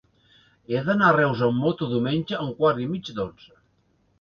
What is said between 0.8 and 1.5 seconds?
d'anar a Reus